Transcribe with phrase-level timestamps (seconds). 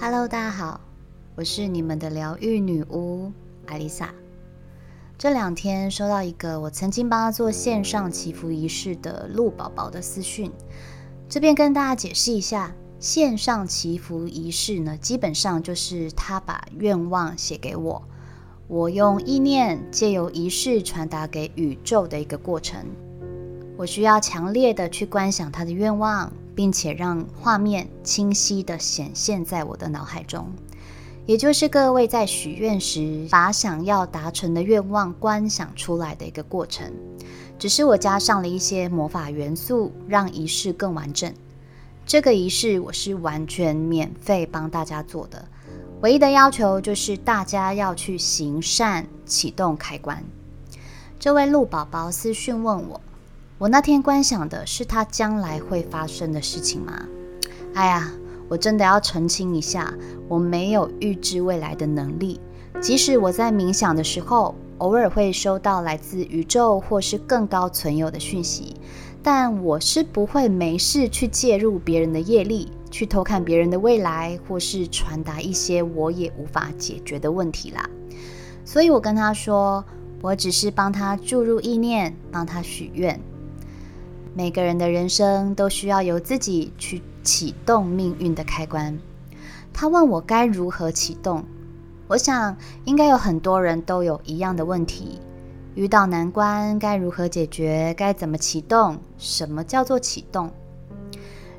[0.00, 0.80] Hello，大家好，
[1.34, 3.32] 我是你们的疗愈女巫
[3.66, 4.14] 艾丽莎。
[5.18, 10.52] 这两天收到一个我曾经帮他做线上祈福仪式的鹿宝宝的私讯，
[11.28, 18.00] 这边跟大家解释一下，线上祈福仪式呢，基本上就是他把愿望写给我，
[18.68, 22.86] 我用意念借由仪式传达给宇宙的一个过程。
[23.76, 26.32] 我需要强烈的去观想他的愿望。
[26.58, 30.52] 并且让画面清晰的显现在我的脑海中，
[31.24, 36.92] 也就是各位在许愿时把想要达成的愿望观想出来的一个过程。
[37.60, 41.32] 只是我加上了一些魔法元素，让仪式更完整。
[42.04, 45.44] 这个仪式我是完全免费帮大家做的，
[46.00, 50.24] 唯一的要求就是大家要去行善，启动开关。
[51.20, 53.00] 这位鹿宝宝私讯问我。
[53.58, 57.08] 我那天观想的是他将来会发生的事情吗？
[57.74, 58.08] 哎呀，
[58.48, 59.92] 我真的要澄清一下，
[60.28, 62.40] 我没有预知未来的能力。
[62.80, 68.76] 即使我在冥想的时候，偶尔会收到来自宇宙或是更高存有的讯息，
[69.24, 77.90] 但我是不会没事去介入别人的业力，去偷看别人的未来，或是传达一些我也无法解决的问题啦。
[78.64, 79.84] 所以我跟他说，
[80.22, 83.20] 我只是帮他注入意念，帮他许愿。
[84.34, 88.98] 每个人的人生都需要由自己去启动命运的开关。
[89.72, 91.44] 他问我该如何启动，
[92.06, 95.20] 我想应该有很多人都有一样的问题：
[95.74, 97.94] 遇到难关该如何解决？
[97.96, 98.98] 该怎么启动？
[99.16, 100.50] 什么叫做启动？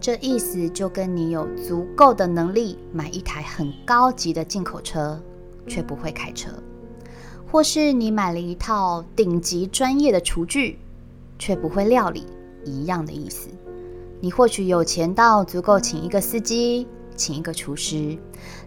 [0.00, 5.20] 这意思就跟你有足够的能力买一台很高级的进口车，
[5.66, 6.48] 却不会开车；
[7.50, 10.78] 或是你买了一套顶级专业的厨具，
[11.38, 12.24] 却不会料理。
[12.64, 13.48] 一样的意思，
[14.20, 16.86] 你或许有钱到足够请一个司机，
[17.16, 18.18] 请一个厨师，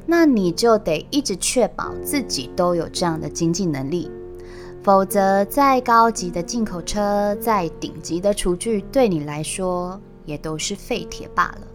[0.05, 4.11] 那你就得一直确保自己都有这样的经济能力，
[4.83, 11.67] 否则再高级的进口车，再顶级的厨具，对你来说也都是废铁罢了。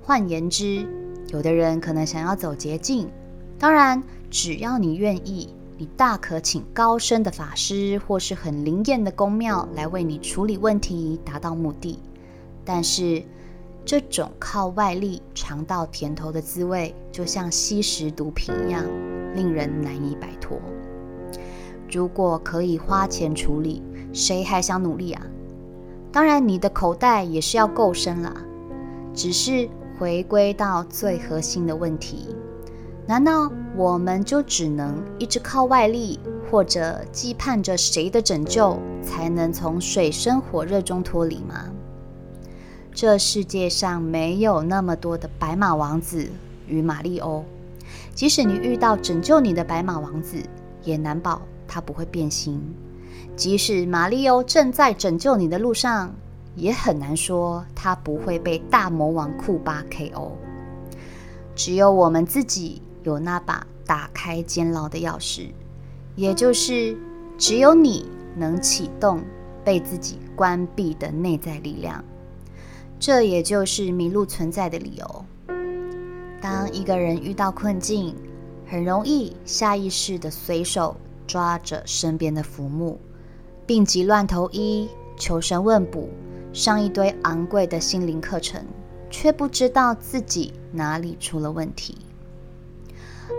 [0.00, 0.86] 换言之，
[1.28, 3.08] 有的人可能想要走捷径，
[3.58, 5.54] 当然，只要你愿意。
[5.82, 11.98] 你大可请高深的法师或是很灵验的宫庙来为你处理问题，达到目的。
[12.64, 13.20] 但是，
[13.84, 18.84] 这种靠外力尝到甜头的滋味，就像吸食毒品一样，
[19.34, 20.56] 令人难以摆脱。
[21.90, 23.82] 如果可以花钱处理，
[24.12, 25.26] 谁还想努力啊？
[26.12, 28.32] 当然，你的口袋也是要够深啦。
[29.12, 29.68] 只是
[29.98, 32.28] 回归到最核心的问题。
[33.04, 41.70] 难道我们就只能一直靠外力，或者期盼着谁的拯救，才能从水深火热中脱离吗？
[42.94, 46.28] 这世界上没有那么多的白马王子
[46.66, 47.42] 与玛丽欧，
[48.14, 50.36] 即使你遇到拯救你的白马王子，
[50.84, 52.60] 也难保他不会变心；
[53.34, 56.14] 即使玛丽欧正在拯救你的路上，
[56.56, 60.32] 也很难说他不会被大魔王库巴 KO。
[61.54, 62.82] 只有我们自己。
[63.04, 65.50] 有那把打开监牢的钥匙，
[66.16, 66.96] 也就是
[67.36, 69.22] 只有你能启动
[69.64, 72.04] 被自己关闭的内在力量。
[72.98, 75.24] 这也就是迷路存在的理由。
[76.40, 78.14] 当一个人遇到困境，
[78.66, 80.96] 很容易下意识的随手
[81.26, 82.98] 抓着身边的浮木，
[83.66, 86.08] 病急乱投医，求神问卜，
[86.52, 88.64] 上一堆昂贵的心灵课程，
[89.10, 91.98] 却不知道自己哪里出了问题。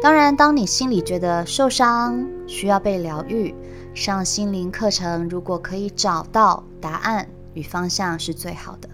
[0.01, 3.53] 当然，当你心里觉得受伤，需要被疗愈，
[3.93, 8.89] 上心灵课程如果可以找到答案与方向是最好的。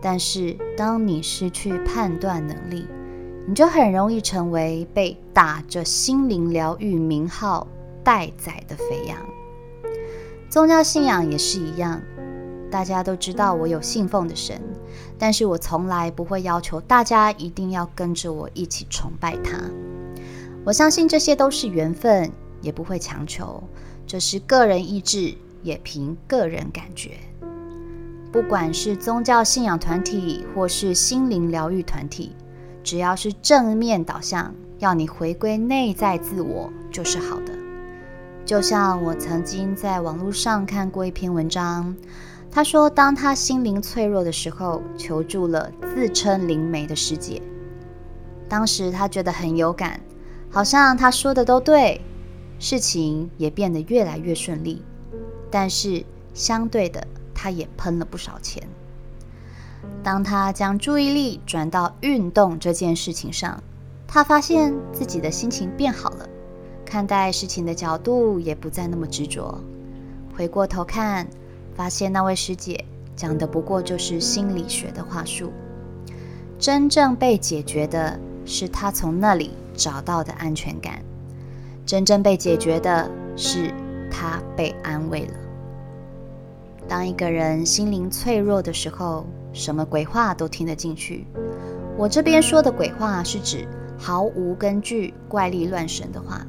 [0.00, 2.86] 但是，当你失去判断能力，
[3.48, 7.66] 你就很容易成为被打着心灵疗愈名号
[8.04, 9.18] 待宰的肥羊。
[10.48, 12.00] 宗教信仰也是一样，
[12.70, 14.60] 大家都知道我有信奉的神，
[15.18, 19.58] 但是我从来不会要求大家一定要跟着我一起崇拜他。
[20.66, 22.28] 我相信这些都是缘分，
[22.60, 23.62] 也不会强求。
[24.04, 25.32] 这是个人意志，
[25.62, 27.12] 也凭个人感觉。
[28.32, 32.32] 不管是宗教信仰团体，或是心灵疗愈团体，
[32.82, 37.52] 只要是正面导向，要你回归内在自我，就是好的。
[38.44, 41.94] 就像我曾经在网络上看过一篇文章，
[42.50, 47.40] 他说，当他心灵脆弱的时候，求助了自称灵媒的师姐。
[48.48, 50.00] 当时他觉得很有感。
[50.56, 52.00] 好像他说的都对，
[52.58, 54.80] 事情也变得越来越顺利，
[55.50, 58.66] 但是相对的，他也喷了不少钱。
[60.02, 63.62] 当他将注意力转到运动这件事情上，
[64.08, 66.26] 他发现自己的心情变好了，
[66.86, 69.60] 看待事情的角度也不再那么执着。
[70.34, 71.28] 回过头看，
[71.74, 72.82] 发现那位师姐
[73.14, 75.52] 讲的不过就是心理学的话术，
[76.58, 81.00] 真正被解决的是他从那里找到的安全感，
[81.84, 83.72] 真正被解决的是
[84.10, 85.34] 他被安慰了。
[86.88, 91.26] 当一个人心灵脆弱的时候，什么鬼话都听得进去。
[91.96, 93.66] 我这边说的鬼话是指
[93.98, 96.46] 毫无根据、怪力乱神的话。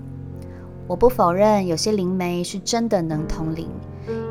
[0.88, 3.70] 我不否认有些灵媒是真的能通灵，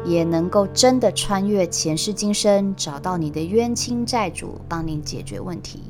[0.04, 5.82] 也能够真的穿越前世今生，找到你的冤亲债主，帮你解决问题。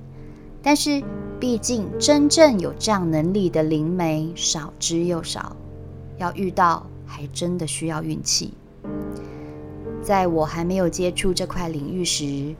[0.62, 1.00] 但是，
[1.38, 5.54] 毕竟真正有这样能力的灵媒少之又少，
[6.16, 8.54] 要遇到还真的需要运气。
[10.02, 12.54] 在我还没有接触这块领域时，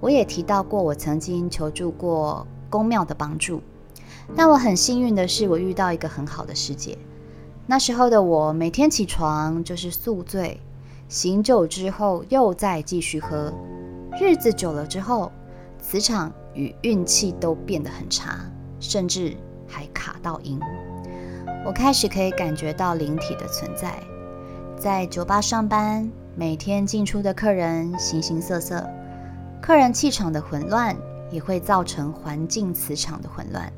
[0.00, 3.60] 我也提到过，我曾经求助过宫庙的帮助。
[4.34, 6.96] 但我很幸运的是，我遇到一个很好的师姐。
[7.66, 10.58] 那时候的我，每天起床就是宿醉，
[11.06, 13.52] 醒酒之后又再继续喝。
[14.18, 15.30] 日子久了之后，
[15.80, 18.38] 磁场与运气都变得很差，
[18.80, 20.60] 甚至还卡到音。
[21.64, 23.94] 我开始可以感觉到灵体的存在，
[24.76, 26.10] 在酒吧上班。
[26.34, 28.88] 每天进出的客人形形色色，
[29.60, 30.96] 客人气场的混乱
[31.30, 33.70] 也会造成环境磁场的混乱。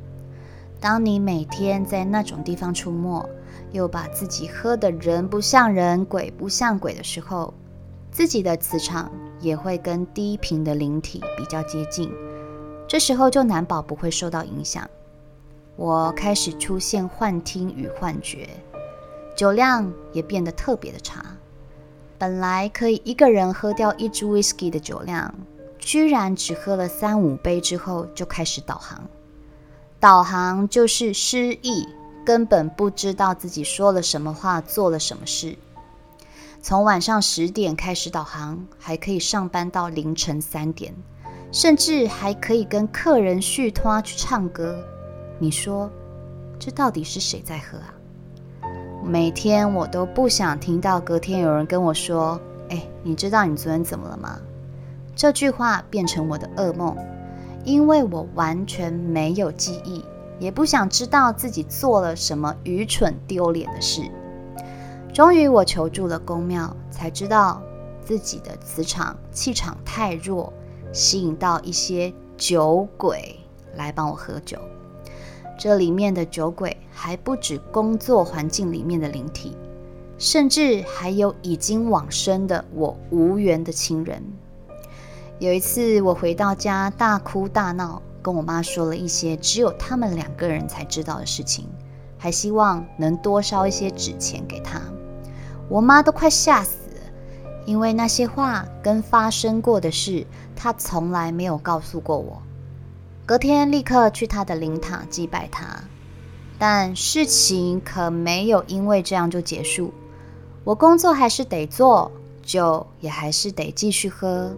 [0.78, 3.28] 当你每天在那种地方出没，
[3.72, 7.52] 又把自己喝得人不像人、鬼不像鬼的时候，
[8.12, 9.10] 自己的磁场
[9.40, 12.08] 也会跟低频的灵体比较接近，
[12.86, 14.88] 这时候就难保不会受到影响。
[15.76, 18.48] 我开始出现幻听与幻觉，
[19.36, 21.24] 酒量也变得特别的差。
[22.16, 25.34] 本来可以一个人喝掉一支 whisky 的酒量，
[25.78, 29.08] 居然只喝了三五杯之后就开始导航。
[29.98, 31.88] 导航就是失忆，
[32.24, 35.58] 根本不知道自己说了什么话，做了什么事。
[36.62, 40.94] 从晚上十点开始导航，还可以上班到凌晨三点，
[41.54, 44.76] 甚至还可以跟客人续摊去唱歌。
[45.38, 45.88] 你说，
[46.58, 47.94] 这到底是谁在喝啊？
[49.04, 52.40] 每天我都不想听到隔天有人跟我说
[52.70, 54.36] ：“哎，你知道你昨天怎么了吗？”
[55.14, 56.96] 这句话变成我的噩梦，
[57.64, 60.04] 因为我完全没有记忆，
[60.40, 64.02] 也不想知道自己做了什么愚蠢丢脸的事。
[65.12, 67.62] 终于，我求助了宫庙，才知道
[68.04, 70.52] 自己的磁场气场太弱，
[70.94, 73.38] 吸引到一些酒鬼
[73.76, 74.56] 来帮我喝酒。
[75.58, 79.56] 这里面的酒鬼还不止工作环境里面的灵体，
[80.18, 84.22] 甚至还有已经往生的我无缘的亲人。
[85.38, 91.68] 有一次我回到家大哭大闹，跟我妈说了一些只有他们两个人才知道的事情，
[92.16, 94.80] 还希望能多烧一些纸钱给她。
[95.68, 96.83] 我妈都快吓死，
[97.66, 102.42] 因为那些话跟发生过的事，他从来没有告诉过我。
[103.26, 105.84] 隔天立刻去他的灵堂祭拜他，
[106.58, 109.92] 但事情可没有因为这样就结束。
[110.62, 112.12] 我工作还是得做，
[112.42, 114.54] 酒也还是得继续喝。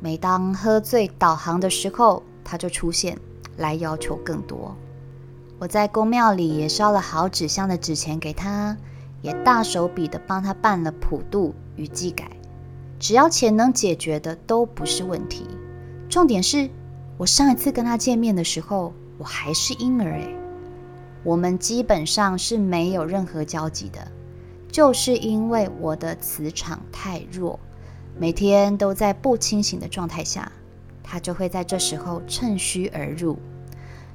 [0.00, 3.16] 每当喝醉导航的时候，他就出现
[3.56, 4.74] 来要求更多。
[5.60, 8.76] 我在宫庙里也烧了好几箱的纸钱给他，
[9.22, 12.30] 也大手笔的帮他办了普渡与祭改。
[12.98, 15.46] 只要钱能解决的都不是问题，
[16.10, 16.68] 重点是。
[17.18, 20.34] 我上一次跟他见面的时候，我还是婴儿诶，
[21.22, 24.10] 我们基本上是没有任何交集的，
[24.68, 27.60] 就是因为我的磁场太弱，
[28.18, 30.50] 每天都在不清醒的状态下，
[31.02, 33.38] 他就会在这时候趁虚而入。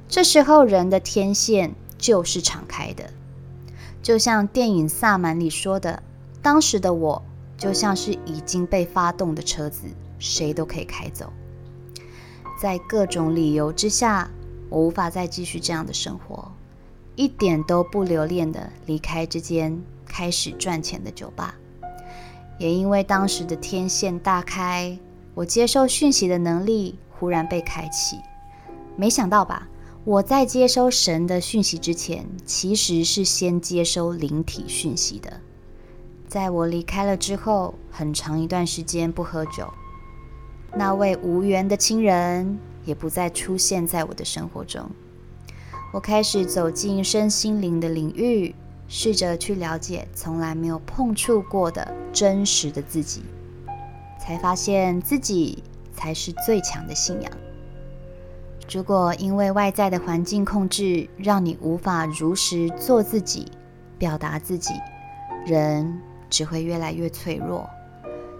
[0.06, 3.04] 这时候人的天线就是敞开的，
[4.02, 6.02] 就像电影《萨满》里说的，
[6.40, 7.22] 当时的我
[7.56, 9.86] 就像是已经被发动的车子，
[10.18, 11.32] 谁都可以开走。
[12.60, 14.30] 在各种理由之下，
[14.68, 16.50] 我无法再继续这样的生活，
[17.16, 21.54] 一点都不留恋的离开这间开始赚钱的酒吧。
[22.58, 24.98] 也因为当时的天线大开，
[25.34, 28.18] 我接受讯息的能力忽然被开启。
[28.96, 29.68] 没想到吧，
[30.08, 35.30] 我在接收神的讯息之前，其实是先接收灵体讯息的。
[36.26, 39.70] 在我离开了之后，很长一段时间不喝酒。
[40.74, 44.90] 那位无缘的亲人也不再出现在我的生活中。
[45.92, 48.54] 我开始走进身心灵的领域，
[48.88, 53.24] 试着去了解从来没有碰触过的真实的自己，
[54.18, 55.62] 才发现自己
[55.94, 57.30] 才是最强的信仰。
[58.70, 63.50] 如果因为外在的环境控制，让你无法如实做自己、
[63.96, 64.74] 表达自己，
[65.46, 65.98] 人
[66.28, 67.66] 只会越来越脆弱。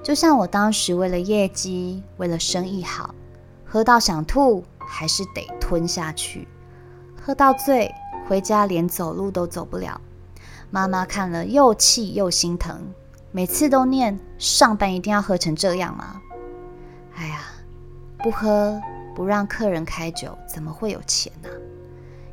[0.03, 3.15] 就像我当时为了业绩，为了生意好，
[3.65, 6.47] 喝到想吐，还是得吞下去。
[7.19, 7.91] 喝到醉，
[8.29, 9.99] 回家连走路都走不了。
[10.71, 12.79] 妈妈看了又气又心疼，
[13.33, 16.21] 每次都念：上班一定要喝成这样吗？
[17.17, 17.41] 哎呀，
[18.23, 18.79] 不喝。
[19.19, 21.49] 不让客人开酒，怎么会有钱呢？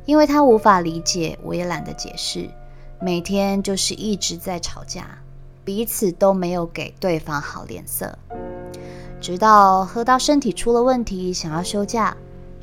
[0.04, 2.48] 因为他无法理解，我也懒得解释。
[3.00, 5.18] 每天就是一直在吵架，
[5.64, 8.16] 彼此都没有给对方好脸色。
[9.20, 12.16] 直到喝到身体出了问题，想要休假，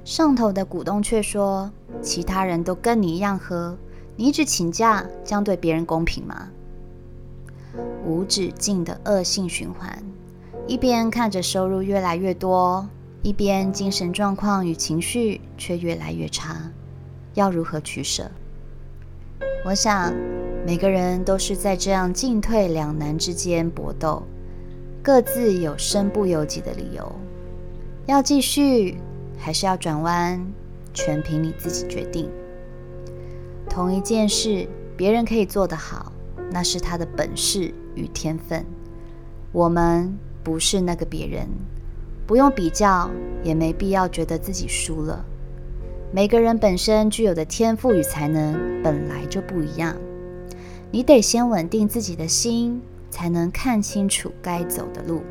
[0.05, 1.69] 上头的股东却说
[2.01, 3.77] ：“其他人都跟你一样喝，
[4.15, 6.47] 你一直请假，这样对别人公平吗？”
[8.07, 10.01] 无止境的恶性循环，
[10.65, 12.87] 一边看着收入越来越多。
[13.23, 16.69] 一边精神状况与情绪却越来越差，
[17.35, 18.29] 要如何取舍？
[19.65, 20.13] 我想
[20.67, 24.21] 每个人都是在这样进退两难之间搏斗，
[25.01, 27.09] 各自有身不由己的理由。
[28.05, 28.97] 要继续
[29.37, 30.45] 还是要转弯，
[30.93, 32.29] 全凭你自己决定。
[33.69, 36.11] 同一件事，别人可以做得好，
[36.51, 38.65] 那是他的本事与天分。
[39.53, 40.13] 我们
[40.43, 41.47] 不是那个别人。
[42.33, 43.11] 不用比较，
[43.43, 45.23] 也没必要觉得自己输了。
[46.11, 49.95] 每个人本身具有的天赋与才能本来就不一样，
[50.89, 55.21] 你得先稳定自己的心，才能看清楚该走的路。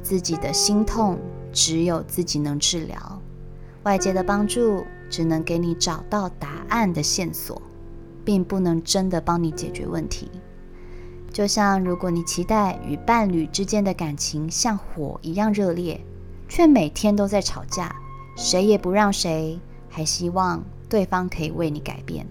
[0.00, 1.18] 自己的心痛
[1.52, 3.20] 只有自己能治疗，
[3.82, 7.60] 外界的帮助只能给你找到答案的线索，
[8.24, 10.30] 并不能真的帮你解决问题。
[11.36, 16.00] 就像如果你期待与伴侣之间的感情像火一样热烈，
[16.48, 17.94] 却每天都在吵架，
[18.38, 22.26] 谁也不让谁，还希望对方可以为你改变，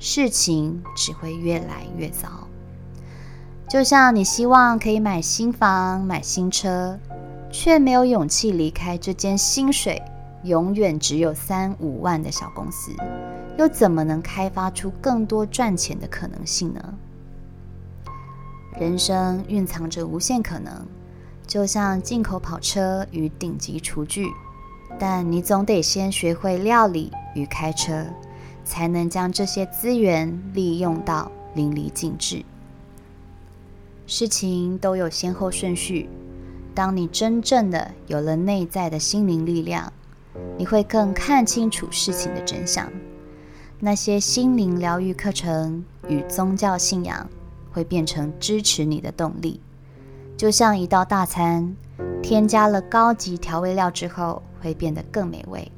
[0.00, 2.48] 事情只会越来越糟。
[3.68, 6.98] 就像你希望可以买新房、买新车，
[7.52, 10.02] 却没有勇气离开这间薪水
[10.42, 12.90] 永远只有三五万的小公司，
[13.56, 16.94] 又怎么能开发出更多赚钱的可能性呢？
[18.76, 20.86] 人生蕴藏着无限可能，
[21.46, 24.28] 就像进口跑车与顶级厨具，
[24.98, 28.04] 但你总得先学会料理与开车，
[28.64, 32.44] 才能将这些资源利用到淋漓尽致。
[34.06, 36.08] 事情都有先后顺序，
[36.74, 39.92] 当你真正的有了内在的心灵力量，
[40.56, 42.88] 你会更看清楚事情的真相。
[43.80, 47.28] 那些心灵疗愈课程与宗教信仰。
[47.78, 49.60] 会变成支持你的动力，
[50.36, 51.76] 就像一道大餐，
[52.20, 55.70] 添加了高级调味料之后，会变得更美味，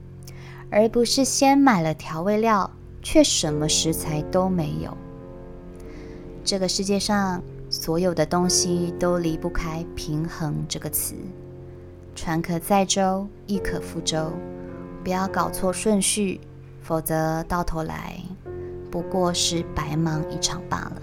[0.71, 2.71] 而不是先买了调味料，
[3.03, 4.97] 却什么食材都没有。
[6.43, 11.15] 这个世界上所有的东西都离不开平衡这个词，
[12.17, 14.33] 船可载舟，亦可覆舟，
[15.05, 16.41] 不要搞错顺序，
[16.81, 18.19] 否则到头来
[18.91, 21.03] 不过是白忙一场罢了。